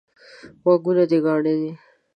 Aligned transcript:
غوږونه 0.61 1.03
دي 1.09 1.17
کاڼه 1.25 1.53
دي؟ 1.59 1.71